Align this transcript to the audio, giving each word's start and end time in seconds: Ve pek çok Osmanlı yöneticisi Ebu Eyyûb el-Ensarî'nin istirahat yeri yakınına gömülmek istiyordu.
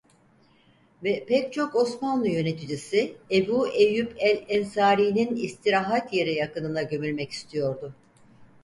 Ve 1.03 1.25
pek 1.25 1.53
çok 1.53 1.75
Osmanlı 1.75 2.27
yöneticisi 2.29 3.15
Ebu 3.31 3.67
Eyyûb 3.67 4.11
el-Ensarî'nin 4.17 5.35
istirahat 5.35 6.13
yeri 6.13 6.33
yakınına 6.35 6.81
gömülmek 6.81 7.31
istiyordu. 7.31 7.93